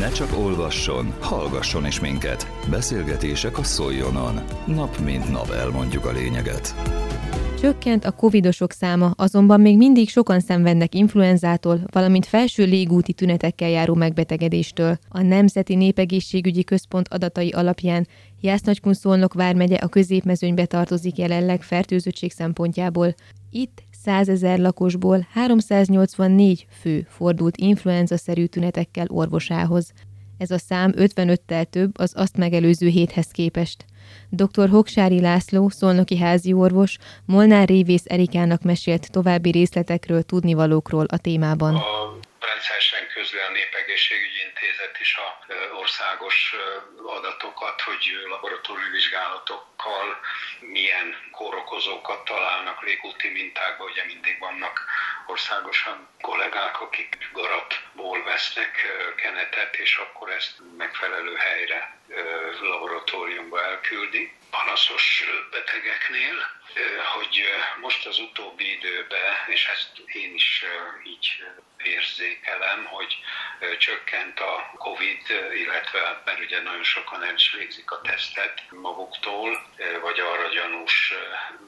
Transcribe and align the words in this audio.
Ne 0.00 0.10
csak 0.10 0.38
olvasson, 0.38 1.14
hallgasson 1.20 1.86
is 1.86 2.00
minket. 2.00 2.50
Beszélgetések 2.70 3.58
a 3.58 3.62
Szoljonon. 3.62 4.40
Nap 4.66 4.98
mint 4.98 5.30
nap 5.30 5.50
elmondjuk 5.50 6.04
a 6.04 6.12
lényeget. 6.12 6.74
Csökkent 7.60 8.04
a 8.04 8.10
covidosok 8.10 8.72
száma, 8.72 9.10
azonban 9.16 9.60
még 9.60 9.76
mindig 9.76 10.08
sokan 10.08 10.40
szenvednek 10.40 10.94
influenzától, 10.94 11.80
valamint 11.92 12.26
felső 12.26 12.64
légúti 12.64 13.12
tünetekkel 13.12 13.68
járó 13.68 13.94
megbetegedéstől. 13.94 14.98
A 15.08 15.22
Nemzeti 15.22 15.74
Népegészségügyi 15.74 16.64
Központ 16.64 17.08
adatai 17.08 17.50
alapján 17.50 18.06
Jász-Nagykun-Szolnok 18.40 19.34
vármegye 19.34 19.76
a 19.76 19.88
középmezőnybe 19.88 20.66
tartozik 20.66 21.16
jelenleg 21.16 21.62
fertőzöttség 21.62 22.32
szempontjából. 22.32 23.14
Itt 23.50 23.82
100 24.04 24.28
ezer 24.28 24.58
lakosból 24.58 25.26
384 25.32 26.66
fő 26.80 27.06
fordult 27.08 27.56
influenza-szerű 27.56 28.44
tünetekkel 28.44 29.06
orvosához. 29.08 29.92
Ez 30.38 30.50
a 30.50 30.58
szám 30.58 30.92
55-tel 30.96 31.64
több 31.64 31.98
az 31.98 32.12
azt 32.16 32.36
megelőző 32.36 32.88
héthez 32.88 33.26
képest. 33.26 33.84
Dr. 34.28 34.68
Hoksári 34.68 35.20
László, 35.20 35.68
szolnoki 35.68 36.16
házi 36.16 36.52
orvos, 36.52 36.98
Molnár 37.24 37.68
Révész 37.68 38.04
Erikának 38.04 38.62
mesélt 38.62 39.10
további 39.10 39.50
részletekről, 39.50 40.22
tudnivalókról 40.22 41.04
a 41.04 41.18
témában. 41.18 41.74
A 41.74 42.19
rendszeresen 42.60 43.08
közli 43.08 43.38
a 43.38 43.50
Népegészségügyi 43.50 44.40
Intézet 44.44 45.00
is 45.00 45.16
a 45.16 45.38
országos 45.74 46.54
adatokat, 47.06 47.80
hogy 47.80 48.26
laboratóriumi 48.28 48.90
vizsgálatokkal 48.90 50.20
milyen 50.60 51.28
kórokozókat 51.30 52.24
találnak 52.24 52.82
légúti 52.82 53.28
mintákban. 53.28 53.86
Ugye 53.90 54.04
mindig 54.04 54.38
vannak 54.38 54.84
országosan 55.26 56.08
kollégák, 56.20 56.80
akik 56.80 57.28
garatból 57.32 58.24
vesznek 58.24 58.86
kenetet, 59.16 59.76
és 59.76 59.96
akkor 59.96 60.30
ezt 60.30 60.58
megfelelő 60.76 61.34
helyre 61.34 61.98
laboratóriumba 62.60 63.64
elküldi. 63.64 64.32
Panaszos 64.50 65.24
betegeknél, 65.50 66.50
hogy 67.14 67.42
most 67.80 68.06
az 68.06 68.18
utóbbi 68.18 68.72
időben, 68.72 69.34
és 69.46 69.66
ezt 69.66 69.98
én 70.06 70.34
is 70.34 70.64
így 71.04 71.44
érzékelem, 71.84 72.84
hogy 72.84 73.16
csökkent 73.78 74.40
a 74.40 74.70
Covid, 74.78 75.22
illetve 75.54 76.22
mert 76.24 76.40
ugye 76.40 76.60
nagyon 76.60 76.82
sokan 76.82 77.24
el 77.24 77.34
is 77.34 77.52
végzik 77.52 77.90
a 77.90 78.00
tesztet 78.00 78.62
maguktól, 78.70 79.66
vagy 80.00 80.20
arra 80.20 80.48
gyanús 80.48 81.12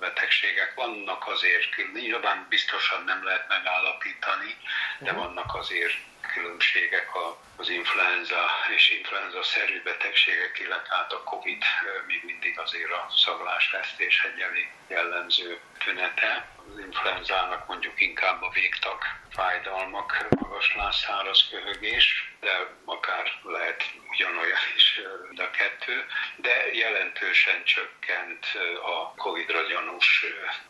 betegségek. 0.01 0.75
Vannak 0.75 1.27
azért, 1.27 1.93
nyilván 1.93 2.47
biztosan 2.49 3.05
nem 3.05 3.25
lehet 3.25 3.49
megállapítani, 3.49 4.57
de 4.99 5.13
vannak 5.13 5.55
azért 5.55 5.95
különbségek 6.35 7.09
az 7.57 7.69
influenza 7.69 8.51
és 8.75 8.91
influenza-szerű 8.91 9.83
betegségek, 9.83 10.59
illetve 10.59 10.95
hát 10.95 11.13
a 11.13 11.23
COVID 11.23 11.63
még 12.07 12.23
mindig 12.25 12.59
azért 12.59 12.91
a 12.91 13.07
szaglásvesztés 13.17 14.25
egy 14.25 14.67
jellemző 14.89 15.61
tünete. 15.85 16.49
Az 16.57 16.79
influenzának 16.79 17.67
mondjuk 17.67 18.01
inkább 18.01 18.43
a 18.43 18.51
végtag 18.51 18.99
fájdalmak, 19.31 20.27
magas 20.31 20.75
száraz 20.91 21.49
köhögés, 21.51 22.35
de 22.41 22.69
akár 22.85 23.39
lehet 23.43 23.85
ugyanolyan 24.13 24.67
is 24.77 25.01
a 25.37 25.51
kettő, 25.51 26.07
de 26.37 26.73
jelentősen 26.73 27.65
csökkent 27.65 28.47
a 28.85 29.15
Covid-ra 29.17 29.63
gyanús 29.63 30.25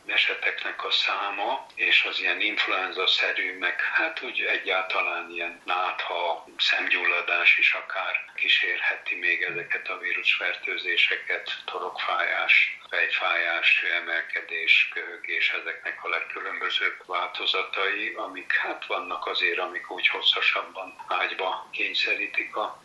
eseteknek 0.07 0.85
a 0.85 0.91
száma, 0.91 1.67
és 1.75 2.05
az 2.09 2.21
ilyen 2.21 2.41
influenza-szerű, 2.41 3.59
meg 3.59 3.81
hát 3.81 4.23
úgy 4.23 4.41
egyáltalán 4.41 5.31
ilyen 5.31 5.61
nátha, 5.65 6.47
szemgyulladás 6.59 7.59
is 7.59 7.73
akár 7.73 8.33
kísérheti 8.35 9.15
még 9.15 9.43
ezeket 9.43 9.89
a 9.89 9.99
vírusfertőzéseket, 9.99 11.63
torokfájás, 11.65 12.79
fejfájás, 12.91 13.81
hőemelkedés, 13.81 14.91
köhögés, 14.95 15.51
ezeknek 15.51 16.05
a 16.05 16.09
legkülönbözőbb 16.09 16.97
változatai, 17.07 18.13
amik 18.17 18.53
hát 18.53 18.87
vannak 18.87 19.27
azért, 19.27 19.59
amik 19.59 19.91
úgy 19.91 20.09
hosszasabban 20.09 20.95
ágyba 21.09 21.69
kényszerítik 21.71 22.57
a 22.57 22.83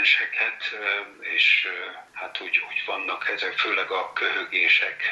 pácienseket, 0.00 0.62
és 1.34 1.68
hát 2.12 2.40
úgy, 2.40 2.58
úgy 2.68 2.82
vannak 2.86 3.28
ezek, 3.28 3.58
főleg 3.58 3.90
a 3.90 4.12
köhögések 4.12 5.02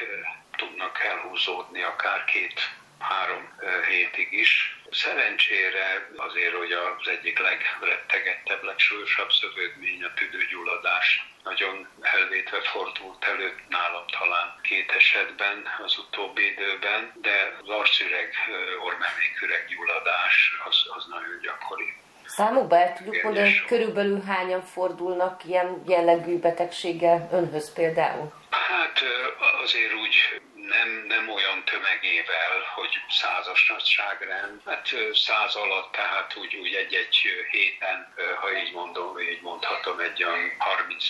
tudnak 0.57 1.05
elhúzódni 1.05 1.83
akár 1.83 2.25
két 2.25 2.71
három 2.99 3.59
hétig 3.89 4.33
is. 4.33 4.77
Szerencsére 4.91 6.09
azért, 6.17 6.55
hogy 6.55 6.73
az 6.73 7.09
egyik 7.09 7.39
legrettegettebb, 7.39 8.63
legsúlyosabb 8.63 9.31
szövődmény 9.31 10.05
a 10.05 10.15
tüdőgyulladás 10.15 11.27
nagyon 11.45 11.89
elvétve 12.01 12.61
fordult 12.61 13.25
elő 13.25 13.55
nálam 13.69 14.07
talán 14.19 14.59
két 14.63 14.91
esetben 14.91 15.65
az 15.85 15.99
utóbbi 15.99 16.47
időben, 16.47 17.13
de 17.15 17.57
az 17.63 17.69
arcüreg, 17.69 18.35
ormeméküreg 18.85 19.67
gyulladás 19.69 20.53
az, 20.69 20.77
az 20.97 21.07
nagyon 21.07 21.41
gyakori. 21.43 21.97
Számukba 22.29 22.77
el 22.77 22.93
tudjuk 22.93 23.23
mondani, 23.23 23.45
hogy 23.45 23.65
körülbelül 23.65 24.23
hányan 24.23 24.63
fordulnak 24.63 25.45
ilyen 25.45 25.83
jellegű 25.87 26.39
betegséggel 26.39 27.29
önhöz 27.33 27.73
például? 27.73 28.33
Hát 28.51 29.01
azért 29.63 29.93
úgy 29.93 30.41
nem, 30.55 31.05
nem 31.09 31.29
olyan 31.29 31.65
tömegével, 31.65 32.57
hogy 32.75 32.93
százas 33.09 33.69
nagyságrend, 33.69 34.61
hát 34.67 34.89
száz 35.13 35.55
alatt, 35.55 35.93
tehát 35.93 36.37
úgy, 36.37 36.57
úgy 36.57 36.75
egy-egy 36.75 37.17
héten, 37.51 38.15
ha 38.41 38.53
így 38.53 38.73
mondom, 38.73 39.19
így 39.19 39.43
mondhatom, 39.43 39.99
egy 39.99 40.25
olyan 40.25 40.53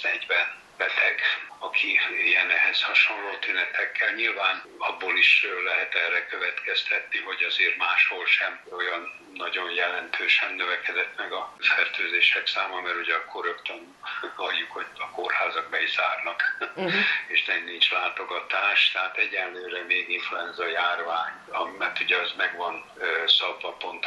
30-40 0.03 0.68
beteg, 0.79 1.21
aki 1.59 2.01
ilyen 2.25 2.51
ehhez 2.51 2.83
hasonló 2.83 3.37
tünetekkel. 3.41 4.15
Nyilván 4.15 4.63
abból 4.79 5.17
is 5.17 5.47
lehet 5.65 5.95
erre 5.95 6.27
következtetni, 6.27 7.19
hogy 7.19 7.43
azért 7.43 7.77
máshol 7.77 8.27
sem 8.27 8.61
olyan 8.71 9.27
nagyon 9.35 9.71
jelentősen 9.71 10.55
növekedett 10.55 11.17
meg 11.17 11.33
a 11.33 11.55
fertőzések 11.59 12.47
száma, 12.47 12.81
mert 12.81 12.97
ugye 12.97 13.15
akkor 13.15 13.45
rögtön 13.45 13.97
halljuk, 14.37 14.71
hogy 14.71 14.87
a 14.99 15.11
kórházak 15.11 15.71
be 15.71 15.83
is 15.83 15.91
zárnak, 15.91 16.43
uh-huh. 16.59 16.93
és 17.35 17.45
nem 17.45 17.65
nincs 17.65 17.91
látogatás, 17.91 18.91
tehát 18.91 19.17
egyenlőre 19.17 19.83
még 19.83 20.09
influenza 20.09 20.67
járvány, 20.67 21.33
mert 21.79 22.01
ugye 22.01 22.17
az 22.17 22.33
meg 22.37 22.57
van 22.57 22.85
szabva 22.95 23.18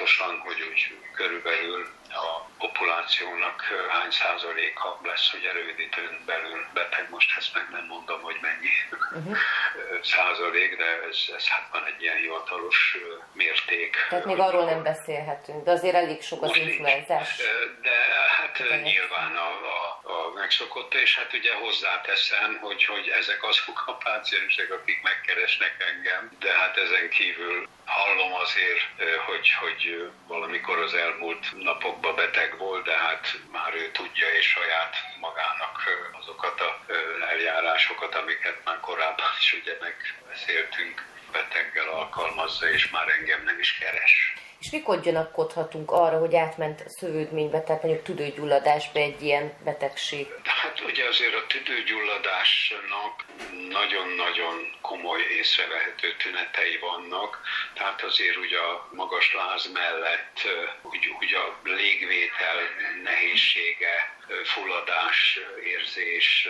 pontosan, 0.01 0.39
hogy 0.45 0.61
úgy 0.71 0.97
körülbelül 1.15 1.87
a 2.09 2.49
populációnak 2.57 3.61
hány 3.89 4.11
százaléka 4.11 4.99
lesz 5.03 5.33
ugye 5.33 5.51
rövid 5.51 5.79
időn 5.79 6.15
belül 6.25 6.65
beteg, 6.73 7.07
most 7.09 7.37
ezt 7.37 7.53
meg 7.53 7.67
nem 7.71 7.85
mondom, 7.85 8.21
hogy 8.21 8.37
mennyi 8.41 8.73
uh-huh. 8.91 9.37
százalék, 10.13 10.77
de 10.77 10.89
ez, 11.09 11.17
ez 11.37 11.47
hát 11.47 11.65
van 11.71 11.85
egy 11.85 12.01
ilyen 12.01 12.15
hivatalos 12.15 12.97
mérték. 13.33 13.95
Tehát 14.09 14.25
még 14.25 14.39
arról 14.39 14.65
nem 14.65 14.83
beszélhetünk, 14.83 15.63
de 15.63 15.71
azért 15.71 15.95
elég 15.95 16.21
sok 16.21 16.43
az 16.43 16.55
influenzás. 16.55 17.37
De 17.81 17.95
hát 18.37 18.59
Igen. 18.59 18.81
nyilván 18.81 19.35
a, 19.35 19.49
a, 19.75 20.00
a 20.31 20.39
megszokott, 20.39 20.93
és 20.93 21.15
hát 21.15 21.33
ugye 21.33 21.53
hozzáteszem, 21.53 22.57
hogy, 22.61 22.85
hogy 22.85 23.07
ezek 23.07 23.43
azok 23.43 23.83
a 23.85 23.93
páciensek, 23.93 24.71
akik 24.71 25.01
megkeresnek 25.01 25.75
engem, 25.89 26.31
de 26.39 26.51
hát 26.53 26.77
ezen 26.77 27.09
kívül 27.09 27.67
hallom 27.85 28.33
azért, 28.33 28.85
hogy, 29.25 29.51
hogy 29.51 30.11
valamikor 30.27 30.77
az 30.77 30.93
elmúlt 30.93 31.45
napokban 31.57 32.15
beteg 32.15 32.57
volt, 32.57 32.83
de 32.85 32.97
hát 32.97 33.39
már 33.51 33.73
ő 33.75 33.91
tudja 33.91 34.27
és 34.29 34.45
saját 34.45 34.95
magának 35.19 35.83
azokat 36.21 36.61
a 36.61 36.85
eljárásokat, 37.29 38.15
amiket 38.15 38.57
már 38.63 38.79
korábban 38.79 39.31
is 39.39 39.53
ugye 39.53 39.77
megbeszéltünk, 39.79 41.05
beteggel 41.31 41.87
alkalmazza, 41.87 42.69
és 42.69 42.89
már 42.89 43.09
engem 43.09 43.43
nem 43.43 43.59
is 43.59 43.77
keres. 43.79 44.33
És 44.61 44.69
mikor 44.71 44.99
gyanakodhatunk 44.99 45.91
arra, 45.91 46.17
hogy 46.19 46.35
átment 46.35 46.83
a 46.85 46.89
szövődménybe, 46.89 47.61
tehát 47.61 47.83
mondjuk 47.83 48.03
tüdőgyulladásba 48.03 48.99
egy 48.99 49.21
ilyen 49.21 49.53
betegség? 49.63 50.27
Hát 50.43 50.79
ugye 50.79 51.07
azért 51.07 51.33
a 51.33 51.47
tüdőgyulladásnak 51.47 53.25
nagyon-nagyon 53.69 54.55
komoly 54.81 55.21
észrevehető 55.21 56.15
tünetei 56.15 56.77
vannak, 56.77 57.41
tehát 57.73 58.01
azért 58.01 58.37
ugye 58.37 58.57
a 58.57 58.87
magas 58.91 59.33
láz 59.33 59.71
mellett 59.73 60.39
úgy, 60.81 61.07
úgy 61.19 61.33
a 61.33 61.59
légvétel 61.63 62.57
nehézsége, 63.03 64.15
fulladás 64.43 65.39
érzés, 65.63 66.47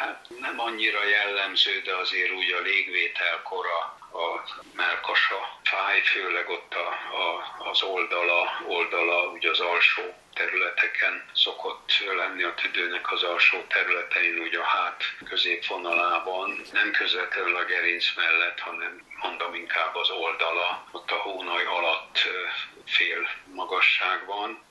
hát 0.00 0.26
nem 0.40 0.60
annyira 0.60 1.04
jellemző, 1.04 1.80
de 1.84 1.94
azért 1.94 2.32
úgy 2.32 2.52
a 2.52 2.60
légvételkora 2.60 3.98
a 4.20 4.44
melkasa 4.74 5.58
fáj, 5.62 6.00
főleg 6.00 6.48
ott 6.48 6.74
a, 6.74 6.88
a, 7.22 7.68
az 7.70 7.82
oldala, 7.82 8.60
oldala, 8.66 9.26
ugye 9.26 9.50
az 9.50 9.60
alsó 9.60 10.02
területeken 10.40 11.24
szokott 11.32 11.88
lenni 12.16 12.42
a 12.42 12.54
tüdőnek 12.54 13.12
az 13.12 13.22
alsó 13.22 13.58
területein, 13.62 14.38
úgy 14.38 14.54
a 14.54 14.62
hát 14.62 15.02
középvonalában, 15.28 16.60
nem 16.72 16.90
közvetlenül 16.90 17.56
a 17.56 17.64
gerinc 17.64 18.06
mellett, 18.16 18.58
hanem 18.58 18.92
mondom 19.22 19.54
inkább 19.54 19.94
az 19.94 20.10
oldala, 20.10 20.86
ott 20.92 21.10
a 21.10 21.14
hónaj 21.14 21.64
alatt 21.64 22.18
fél 22.86 23.22
magasságban, 23.54 24.62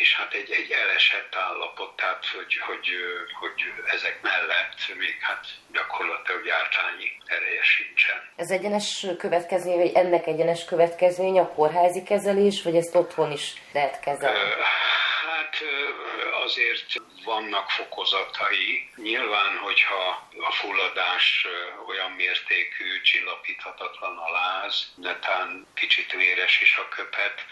és 0.00 0.16
hát 0.16 0.32
egy, 0.32 0.50
egy 0.50 0.70
elesett 0.70 1.34
állapot, 1.34 1.96
tehát 1.96 2.26
hogy, 2.36 2.56
hogy, 2.66 2.88
hogy 3.40 3.60
ezek 3.86 4.22
mellett 4.22 4.78
még 4.98 5.16
hát 5.20 5.46
gyakorlatilag 5.72 6.46
jártányi 6.46 7.08
ereje 7.26 7.62
sincsen. 7.62 8.18
Ez 8.36 8.50
egyenes 8.50 9.06
következmény, 9.18 9.78
vagy 9.78 9.92
ennek 9.94 10.26
egyenes 10.26 10.64
következmény 10.64 11.38
a 11.38 11.48
kórházi 11.48 12.02
kezelés, 12.02 12.62
vagy 12.62 12.76
ezt 12.76 12.94
otthon 12.94 13.32
is 13.32 13.52
lehet 13.72 14.00
kezelni? 14.00 14.38
Hát 14.38 15.01
azért 16.52 17.02
vannak 17.24 17.70
fokozatai. 17.70 18.88
Nyilván, 18.96 19.56
hogyha 19.58 20.28
a 20.40 20.52
fulladás 20.52 21.46
olyan 21.86 22.10
mértékű, 22.10 23.00
csillapíthatatlan 23.02 24.16
a 24.18 24.30
láz, 24.30 24.92
netán 24.96 25.66
kicsit 25.74 26.12
véres 26.12 26.60
is 26.60 26.76
a 26.76 26.88
köpet, 26.88 27.44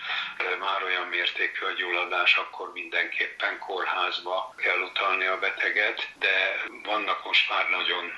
már 0.60 0.82
olyan 0.82 1.06
mértékű 1.06 1.64
a 1.66 1.72
gyulladás, 1.72 2.36
akkor 2.36 2.72
mindenképpen 2.72 3.58
kórházba 3.58 4.54
kell 4.56 4.78
utalni 4.78 5.24
a 5.24 5.38
beteget, 5.38 6.08
de 6.18 6.64
vannak 6.82 7.24
most 7.24 7.48
már 7.50 7.70
nagyon 7.70 8.12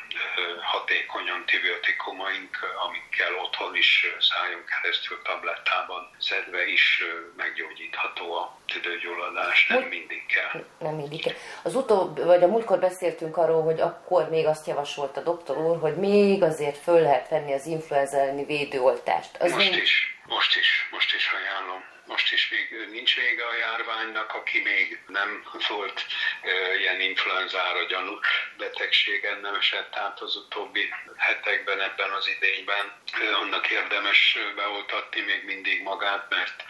hatékony 0.62 1.30
antibiotikumaink, 1.30 2.58
amikkel 2.84 3.34
otthon 3.34 3.76
is 3.76 4.06
szájon 4.20 4.64
keresztül 4.64 5.22
tablettában 5.22 6.10
szedve 6.18 6.66
is 6.66 7.02
meggyógyítható 7.36 8.34
a 8.34 8.58
tüdőgyulladás, 8.66 9.66
nem 9.66 9.82
mindig 9.82 10.26
kell. 10.26 10.64
Nem 10.78 11.08
kell. 11.22 11.34
Az 11.62 11.74
utóbb, 11.74 12.24
vagy 12.24 12.42
a 12.42 12.46
múltkor 12.46 12.78
beszéltünk 12.78 13.36
arról, 13.36 13.62
hogy 13.62 13.80
akkor 13.80 14.28
még 14.28 14.46
azt 14.46 14.66
javasolt 14.66 15.16
a 15.16 15.22
doktor 15.22 15.58
úr, 15.58 15.78
hogy 15.80 15.96
még 15.96 16.42
azért 16.42 16.76
föl 16.76 17.00
lehet 17.00 17.28
venni 17.28 17.52
az 17.52 17.66
influenza 17.66 18.16
elleni 18.16 18.44
védőoltást. 18.44 19.36
Az 19.36 19.52
most 19.52 19.70
még... 19.70 19.82
is, 19.82 20.18
most 20.26 20.56
is, 20.56 20.88
most 20.90 21.14
is 21.14 21.30
ajánlom 21.32 21.90
most 22.06 22.32
is 22.32 22.48
még 22.50 22.88
nincs 22.90 23.16
vége 23.16 23.44
a 23.46 23.56
járványnak, 23.56 24.34
aki 24.34 24.60
még 24.60 25.00
nem 25.06 25.44
volt 25.68 26.06
e, 26.42 26.78
ilyen 26.78 27.00
influenzára 27.00 27.84
gyanús 27.84 28.26
betegségen 28.56 29.40
nem 29.40 29.54
esett 29.54 29.96
át 29.96 30.20
az 30.20 30.36
utóbbi 30.36 30.94
hetekben, 31.16 31.80
ebben 31.80 32.10
az 32.10 32.28
idényben, 32.36 32.92
e, 33.12 33.36
annak 33.36 33.70
érdemes 33.70 34.38
beoltatni 34.56 35.20
még 35.20 35.44
mindig 35.44 35.82
magát, 35.82 36.26
mert 36.28 36.64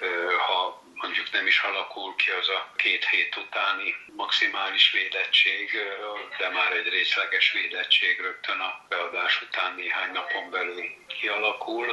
e, 0.00 0.06
ha 0.46 0.85
mondjuk 1.02 1.32
nem 1.32 1.46
is 1.46 1.58
alakul 1.60 2.14
ki 2.16 2.30
az 2.30 2.48
a 2.48 2.70
két 2.76 3.08
hét 3.08 3.36
utáni 3.36 3.94
maximális 4.16 4.90
védettség, 4.90 5.70
de 6.38 6.48
már 6.48 6.72
egy 6.72 6.88
részleges 6.88 7.52
védettség 7.52 8.20
rögtön 8.20 8.60
a 8.60 8.84
beadás 8.88 9.42
után 9.42 9.74
néhány 9.74 10.12
napon 10.12 10.50
belül 10.50 10.84
kialakul, 11.06 11.86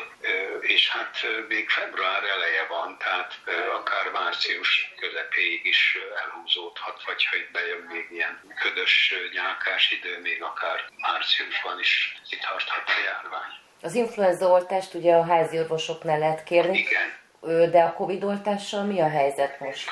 és 0.61 0.89
hát 0.89 1.25
még 1.47 1.69
február 1.69 2.23
eleje 2.23 2.65
van, 2.67 2.97
tehát 2.97 3.39
akár 3.79 4.11
március 4.11 4.93
közepéig 4.99 5.65
is 5.65 5.97
elhúzódhat, 6.23 7.03
vagy 7.05 7.25
ha 7.25 7.35
itt 7.35 7.51
bejön 7.51 7.81
még 7.81 8.07
ilyen 8.11 8.55
ködös 8.61 9.13
nyálkás 9.33 9.91
idő, 9.91 10.19
még 10.19 10.43
akár 10.43 10.85
márciusban 10.97 11.79
is 11.79 12.17
itt 12.29 12.41
tarthat 12.41 12.87
a 12.87 13.03
járvány. 13.05 13.51
Az 13.81 13.93
influenza 13.93 14.47
oltást 14.47 14.93
ugye 14.93 15.13
a 15.15 15.25
házi 15.25 15.59
orvosoknál 15.59 16.19
lehet 16.19 16.43
kérni. 16.43 16.77
Igen. 16.77 17.21
De 17.45 17.81
a 17.81 17.93
Covid 17.93 18.23
oltással 18.23 18.83
mi 18.83 19.01
a 19.01 19.09
helyzet 19.09 19.59
most? 19.59 19.89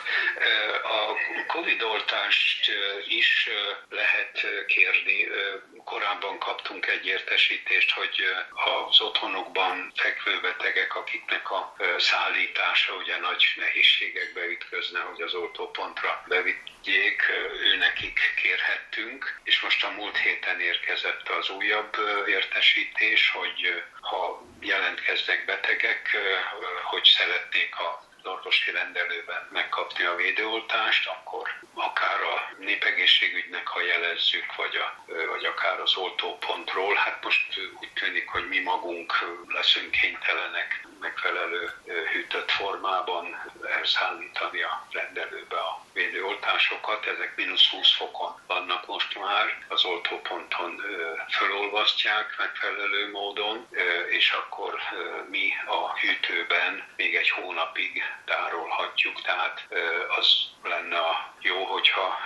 A 0.84 1.44
Covid 1.48 1.82
oltást 1.82 2.72
is 3.08 3.50
lehet 3.90 4.66
kérni. 4.68 5.28
Korábban 5.84 6.40
kaptunk 6.40 6.88
egy 6.88 7.06
értesítést, 7.06 7.92
hogy 7.92 8.16
az 8.88 9.02
otthonukban 9.02 9.92
fekvő 9.96 10.40
betegek, 10.42 10.96
akiknek 10.96 11.52
a 11.52 11.76
szállítása 11.98 12.94
ugye 12.94 13.18
nagy 13.20 13.44
nehézségekbe 13.56 14.46
ütközne, 14.46 15.00
hogy 15.00 15.22
az 15.22 15.34
oltópontra 15.34 16.24
bevigyék, 16.28 17.22
ő 17.64 17.78
nekik 17.78 18.20
kérhettünk, 18.42 19.40
és 19.44 19.62
most 19.62 19.84
a 19.84 19.92
múlt 19.92 20.18
héten 20.18 20.60
érkezett 20.60 21.30
az 21.30 21.50
újabb 21.50 21.96
értesítés, 22.28 23.30
hogy 23.30 23.84
ha 24.02 24.44
jelentkeznek 25.12 25.46
betegek, 25.46 26.10
hogy 26.84 27.04
szeretnék 27.04 27.80
a 27.80 28.10
orvosi 28.24 28.72
rendelőben 28.72 29.48
megkapni 29.52 30.04
a 30.04 30.16
védőoltást, 30.16 31.08
akkor 31.08 31.50
akár 31.74 32.22
a 32.22 32.52
népegészségügynek, 32.58 33.68
ha 33.68 33.82
jelezzük, 33.82 34.56
vagy, 34.56 34.76
a, 34.76 35.04
vagy 35.32 35.46
akár 35.46 35.80
az 35.80 35.96
oltópontról, 35.96 36.96
hát 36.96 37.24
most 37.24 37.60
úgy 37.80 37.92
tűnik, 37.94 38.30
hogy 38.30 38.48
mi 38.48 38.60
magunk 38.60 39.14
leszünk 39.48 39.92
kénytelenek 39.92 40.88
megfelelő 41.00 41.74
hűtött 42.12 42.52
formában 42.52 43.52
elszállítani 43.80 44.62
a 44.62 44.88
rendelőbe 44.92 45.58
a 45.58 45.86
védőoltásokat. 45.94 47.06
Ezek 47.06 47.36
mínusz 47.36 47.70
20 47.70 47.96
fokon 47.96 48.40
vannak 48.48 48.88
most 48.88 49.20
már, 49.20 49.66
az 49.68 49.86
oltóponton 49.86 50.82
fölolvasztják 51.30 52.36
megfelelő 52.38 53.12
módon, 53.12 53.68
és 54.10 54.32
akkor 54.32 54.80
mi 55.30 55.54
a 55.66 55.98
hűtőben 56.00 56.84
még 56.96 57.16
egy 57.16 57.30
hónapig 57.30 58.04
tárolhatjuk, 58.26 59.22
tehát 59.22 59.68
az 60.18 60.50
lenne 60.64 61.00
a 61.00 61.34
jó, 61.40 61.64
hogyha 61.64 62.18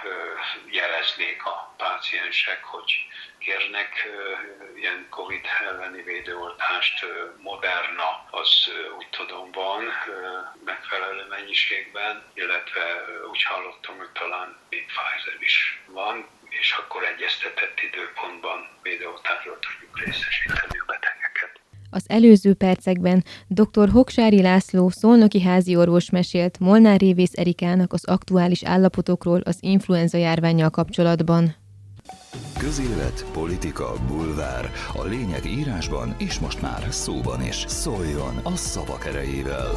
jeleznék 0.69 1.45
a 1.45 1.73
páciensek, 1.77 2.63
hogy 2.63 3.07
kérnek 3.39 4.07
ilyen 4.75 5.07
COVID 5.09 5.45
elleni 5.68 6.01
védőoltást. 6.01 7.06
Moderna 7.38 8.25
az 8.31 8.71
úgy 8.97 9.07
tudom 9.09 9.51
van 9.51 9.83
megfelelő 10.65 11.25
mennyiségben, 11.29 12.23
illetve 12.33 13.06
úgy 13.31 13.44
hallottam, 13.56 13.96
hogy 14.02 14.13
talán 14.22 14.48
még 14.69 14.84
Pfizer 14.92 15.38
is 15.50 15.57
van, 16.00 16.16
és 16.62 16.68
akkor 16.80 17.02
egyeztetett 17.13 17.78
időpontban 17.88 18.60
védőoltásról 18.86 19.57
tudjuk 19.66 19.94
részesíteni 20.04 20.78
a 20.84 20.86
betegeket. 20.92 21.54
Az 21.98 22.06
előző 22.18 22.52
percekben 22.54 23.19
dr. 23.48 23.88
Hoksári 23.98 24.42
László 24.42 24.90
szolnoki 24.90 25.42
házi 25.42 25.74
orvos 25.75 26.10
mesélt 26.10 26.60
Molnár 26.60 27.00
Révész 27.00 27.36
Erikának 27.44 27.94
az 27.94 28.06
aktuális 28.06 28.63
állapotokról 28.63 29.42
az 29.52 29.57
influenza 29.60 30.18
járványjal 30.18 30.69
kapcsolatban. 30.69 31.56
Közélet, 32.57 33.25
politika, 33.34 33.94
bulvár. 34.07 34.72
A 34.94 35.04
lényeg 35.04 35.46
írásban 35.46 36.16
és 36.18 36.40
most 36.40 36.62
már 36.62 36.88
szóban 36.90 37.42
is. 37.42 37.56
Szóljon 37.68 38.38
a 38.44 38.56
szavak 38.56 39.06
erejével! 39.06 39.74